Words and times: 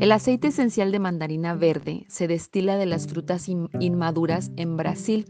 El 0.00 0.12
aceite 0.12 0.48
esencial 0.48 0.92
de 0.92 0.98
mandarina 0.98 1.54
verde 1.54 2.04
se 2.08 2.28
destila 2.28 2.76
de 2.76 2.86
las 2.86 3.06
frutas 3.06 3.48
inmaduras 3.48 4.50
en 4.56 4.76
Brasil. 4.76 5.26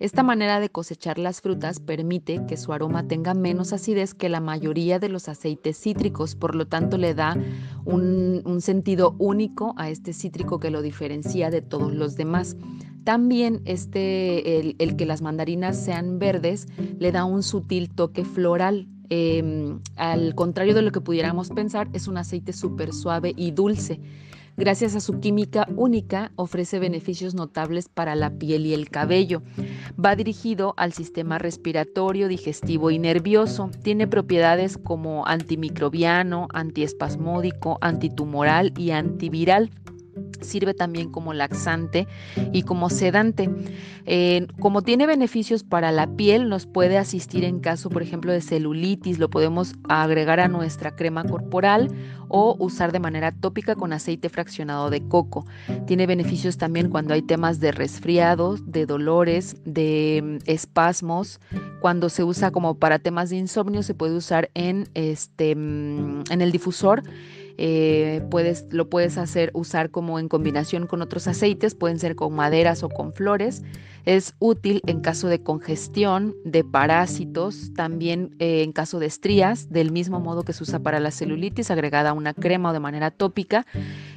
Esta 0.00 0.22
manera 0.22 0.60
de 0.60 0.70
cosechar 0.70 1.18
las 1.18 1.42
frutas 1.42 1.78
permite 1.78 2.40
que 2.48 2.56
su 2.56 2.72
aroma 2.72 3.06
tenga 3.06 3.34
menos 3.34 3.74
acidez 3.74 4.14
que 4.14 4.30
la 4.30 4.40
mayoría 4.40 4.98
de 4.98 5.10
los 5.10 5.28
aceites 5.28 5.78
cítricos, 5.78 6.34
por 6.34 6.54
lo 6.54 6.66
tanto 6.66 6.96
le 6.96 7.12
da 7.12 7.36
un, 7.84 8.60
sentido 8.60 9.14
único 9.18 9.74
a 9.76 9.90
este 9.90 10.14
cítrico 10.14 10.58
que 10.58 10.70
lo 10.70 10.80
diferencia 10.80 11.50
de 11.50 11.60
todos 11.60 11.92
los 11.94 12.16
demás. 12.16 12.56
También 13.04 13.60
este, 13.66 14.60
el, 14.60 14.96
que 14.96 15.04
las 15.04 15.20
mandarinas 15.20 15.78
sean 15.78 16.18
verdes 16.18 16.66
le 16.98 17.12
da 17.12 17.26
un 17.26 17.42
sutil 17.42 17.90
toque 17.90 18.24
floral. 18.24 18.88
Em, 19.10 19.80
al 19.96 20.36
contrario 20.36 20.72
de 20.72 20.82
lo 20.82 20.92
que 20.92 21.00
pudiéramos 21.00 21.50
pensar, 21.50 21.88
es 21.92 22.06
un 22.06 22.16
aceite 22.16 22.52
súper 22.52 22.92
suave 22.92 23.34
y 23.36 23.50
dulce. 23.50 24.00
Gracias 24.56 24.94
a 24.94 25.00
su 25.00 25.20
química 25.20 25.66
única, 25.74 26.32
ofrece 26.36 26.78
beneficios 26.78 27.34
notables 27.34 27.88
para 27.88 28.14
la 28.14 28.30
piel 28.30 28.66
y 28.66 28.74
el 28.74 28.88
cabello. 28.88 29.42
Va 30.02 30.14
dirigido 30.14 30.74
al 30.76 30.92
sistema 30.92 31.38
respiratorio, 31.38 32.28
digestivo 32.28 32.90
y 32.90 32.98
nervioso. 32.98 33.70
Tiene 33.82 34.06
propiedades 34.06 34.78
como 34.78 35.26
antimicrobiano, 35.26 36.46
antiespasmódico, 36.52 37.78
antitumoral 37.80 38.72
y 38.76 38.90
antiviral 38.90 39.70
sirve 40.50 40.74
también 40.74 41.10
como 41.10 41.32
laxante 41.32 42.06
y 42.52 42.62
como 42.62 42.90
sedante. 42.90 43.48
Eh, 44.06 44.46
como 44.58 44.82
tiene 44.82 45.06
beneficios 45.06 45.62
para 45.62 45.92
la 45.92 46.06
piel, 46.16 46.48
nos 46.48 46.66
puede 46.66 46.98
asistir 46.98 47.44
en 47.44 47.60
caso, 47.60 47.90
por 47.90 48.02
ejemplo, 48.02 48.32
de 48.32 48.40
celulitis, 48.40 49.18
lo 49.18 49.30
podemos 49.30 49.74
agregar 49.88 50.40
a 50.40 50.48
nuestra 50.48 50.96
crema 50.96 51.24
corporal 51.24 51.90
o 52.28 52.56
usar 52.58 52.92
de 52.92 53.00
manera 53.00 53.32
tópica 53.32 53.74
con 53.74 53.92
aceite 53.92 54.28
fraccionado 54.28 54.90
de 54.90 55.02
coco. 55.02 55.46
Tiene 55.86 56.06
beneficios 56.06 56.56
también 56.58 56.88
cuando 56.88 57.14
hay 57.14 57.22
temas 57.22 57.60
de 57.60 57.72
resfriados, 57.72 58.70
de 58.70 58.86
dolores, 58.86 59.56
de 59.64 60.20
mm, 60.22 60.50
espasmos. 60.50 61.40
Cuando 61.80 62.08
se 62.08 62.24
usa 62.24 62.50
como 62.50 62.74
para 62.74 62.98
temas 62.98 63.30
de 63.30 63.36
insomnio, 63.36 63.82
se 63.82 63.94
puede 63.94 64.14
usar 64.14 64.50
en, 64.54 64.88
este, 64.94 65.54
mm, 65.54 66.24
en 66.30 66.40
el 66.40 66.52
difusor 66.52 67.02
eh, 67.62 68.22
puedes, 68.30 68.64
lo 68.70 68.88
puedes 68.88 69.18
hacer 69.18 69.50
usar 69.52 69.90
como 69.90 70.18
en 70.18 70.30
combinación 70.30 70.86
con 70.86 71.02
otros 71.02 71.28
aceites, 71.28 71.74
pueden 71.74 71.98
ser 71.98 72.16
con 72.16 72.34
maderas 72.34 72.82
o 72.82 72.88
con 72.88 73.12
flores. 73.12 73.62
Es 74.06 74.34
útil 74.38 74.80
en 74.86 75.02
caso 75.02 75.28
de 75.28 75.42
congestión, 75.42 76.34
de 76.46 76.64
parásitos, 76.64 77.74
también 77.74 78.34
eh, 78.38 78.62
en 78.62 78.72
caso 78.72 78.98
de 78.98 79.04
estrías, 79.04 79.70
del 79.70 79.92
mismo 79.92 80.20
modo 80.20 80.42
que 80.42 80.54
se 80.54 80.62
usa 80.62 80.78
para 80.78 81.00
la 81.00 81.10
celulitis, 81.10 81.70
agregada 81.70 82.10
a 82.10 82.12
una 82.14 82.32
crema 82.32 82.70
o 82.70 82.72
de 82.72 82.80
manera 82.80 83.10
tópica. 83.10 83.66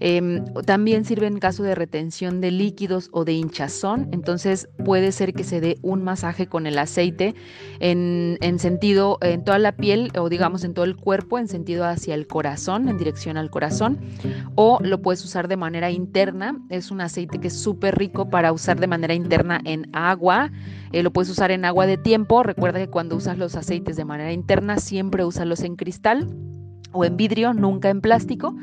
Em, 0.00 0.44
también 0.66 1.04
sirve 1.04 1.26
en 1.26 1.38
caso 1.38 1.62
de 1.62 1.74
retención 1.74 2.40
de 2.40 2.50
líquidos 2.50 3.08
o 3.12 3.24
de 3.24 3.32
hinchazón, 3.32 4.08
entonces 4.12 4.68
puede 4.84 5.12
ser 5.12 5.34
que 5.34 5.44
se 5.44 5.60
dé 5.60 5.78
un 5.82 6.02
masaje 6.02 6.46
con 6.46 6.66
el 6.66 6.78
aceite 6.78 7.34
en, 7.80 8.38
en 8.40 8.58
sentido, 8.58 9.18
en 9.22 9.44
toda 9.44 9.58
la 9.58 9.72
piel 9.72 10.12
o 10.18 10.28
digamos 10.28 10.64
en 10.64 10.74
todo 10.74 10.84
el 10.84 10.96
cuerpo, 10.96 11.38
en 11.38 11.48
sentido 11.48 11.84
hacia 11.84 12.14
el 12.14 12.26
corazón, 12.26 12.88
en 12.88 12.96
dirección 12.96 13.36
al 13.36 13.50
corazón, 13.50 13.98
o 14.54 14.78
lo 14.82 15.02
puedes 15.02 15.24
usar 15.24 15.48
de 15.48 15.56
manera 15.56 15.90
interna, 15.90 16.56
es 16.68 16.90
un 16.90 17.00
aceite 17.00 17.38
que 17.38 17.48
es 17.48 17.60
súper 17.60 17.98
rico 17.98 18.30
para 18.30 18.52
usar 18.52 18.78
de 18.80 18.86
manera 18.86 19.14
interna 19.14 19.60
en 19.64 19.88
agua. 19.92 20.50
Eh, 20.92 21.02
lo 21.02 21.12
puedes 21.12 21.30
usar 21.30 21.50
en 21.50 21.64
agua 21.64 21.86
de 21.86 21.96
tiempo. 21.96 22.42
Recuerda 22.42 22.78
que 22.78 22.88
cuando 22.88 23.16
usas 23.16 23.38
los 23.38 23.56
aceites 23.56 23.96
de 23.96 24.04
manera 24.04 24.32
interna, 24.32 24.78
siempre 24.78 25.24
úsalos 25.24 25.60
en 25.62 25.76
cristal 25.76 26.28
o 26.92 27.04
en 27.04 27.16
vidrio, 27.16 27.52
nunca 27.52 27.90
en 27.90 28.00
plástico. 28.00 28.54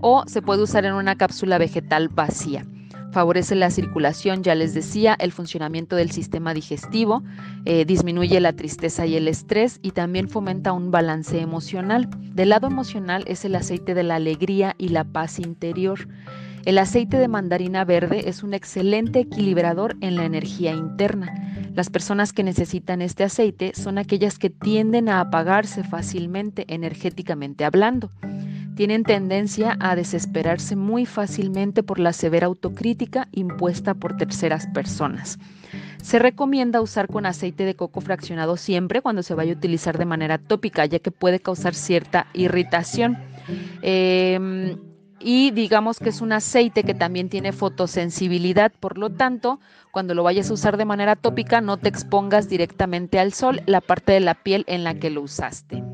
O 0.00 0.24
se 0.26 0.42
puede 0.42 0.62
usar 0.62 0.84
en 0.84 0.94
una 0.94 1.16
cápsula 1.16 1.58
vegetal 1.58 2.08
vacía. 2.08 2.66
Favorece 3.12 3.56
la 3.56 3.70
circulación, 3.70 4.44
ya 4.44 4.54
les 4.54 4.72
decía, 4.72 5.16
el 5.18 5.32
funcionamiento 5.32 5.96
del 5.96 6.12
sistema 6.12 6.54
digestivo, 6.54 7.24
eh, 7.64 7.84
disminuye 7.84 8.38
la 8.38 8.52
tristeza 8.52 9.04
y 9.04 9.16
el 9.16 9.26
estrés 9.26 9.80
y 9.82 9.90
también 9.90 10.28
fomenta 10.28 10.72
un 10.72 10.92
balance 10.92 11.40
emocional. 11.40 12.08
Del 12.34 12.50
lado 12.50 12.68
emocional 12.68 13.24
es 13.26 13.44
el 13.44 13.56
aceite 13.56 13.94
de 13.94 14.04
la 14.04 14.14
alegría 14.14 14.76
y 14.78 14.90
la 14.90 15.02
paz 15.02 15.40
interior. 15.40 16.08
El 16.64 16.78
aceite 16.78 17.16
de 17.16 17.26
mandarina 17.26 17.84
verde 17.84 18.28
es 18.28 18.44
un 18.44 18.54
excelente 18.54 19.20
equilibrador 19.20 19.96
en 20.02 20.14
la 20.14 20.24
energía 20.24 20.72
interna. 20.72 21.34
Las 21.74 21.90
personas 21.90 22.32
que 22.32 22.44
necesitan 22.44 23.02
este 23.02 23.24
aceite 23.24 23.72
son 23.74 23.98
aquellas 23.98 24.38
que 24.38 24.50
tienden 24.50 25.08
a 25.08 25.20
apagarse 25.20 25.82
fácilmente 25.82 26.64
energéticamente 26.68 27.64
hablando. 27.64 28.12
Tienen 28.80 29.02
tendencia 29.02 29.76
a 29.78 29.94
desesperarse 29.94 30.74
muy 30.74 31.04
fácilmente 31.04 31.82
por 31.82 31.98
la 31.98 32.14
severa 32.14 32.46
autocrítica 32.46 33.28
impuesta 33.30 33.92
por 33.92 34.16
terceras 34.16 34.68
personas. 34.68 35.38
Se 36.00 36.18
recomienda 36.18 36.80
usar 36.80 37.06
con 37.06 37.26
aceite 37.26 37.66
de 37.66 37.76
coco 37.76 38.00
fraccionado 38.00 38.56
siempre 38.56 39.02
cuando 39.02 39.22
se 39.22 39.34
vaya 39.34 39.52
a 39.52 39.56
utilizar 39.56 39.98
de 39.98 40.06
manera 40.06 40.38
tópica, 40.38 40.86
ya 40.86 40.98
que 40.98 41.10
puede 41.10 41.40
causar 41.40 41.74
cierta 41.74 42.28
irritación. 42.32 43.18
Em, 43.82 44.78
y 45.18 45.50
digamos 45.50 45.98
que 45.98 46.08
es 46.08 46.22
un 46.22 46.32
aceite 46.32 46.82
que 46.82 46.94
también 46.94 47.28
tiene 47.28 47.52
fotosensibilidad, 47.52 48.72
por 48.80 48.96
lo 48.96 49.10
tanto, 49.10 49.60
cuando 49.90 50.14
lo 50.14 50.22
vayas 50.22 50.48
a 50.48 50.54
usar 50.54 50.78
de 50.78 50.86
manera 50.86 51.16
tópica, 51.16 51.60
no 51.60 51.76
te 51.76 51.90
expongas 51.90 52.48
directamente 52.48 53.18
al 53.18 53.34
sol 53.34 53.60
la 53.66 53.82
parte 53.82 54.12
de 54.12 54.20
la 54.20 54.36
piel 54.36 54.64
en 54.68 54.84
la 54.84 54.94
que 54.94 55.10
lo 55.10 55.20
usaste. 55.20 55.84